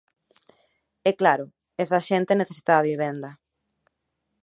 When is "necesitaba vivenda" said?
2.41-3.31